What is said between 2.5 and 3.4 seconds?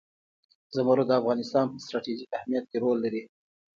کې رول لري.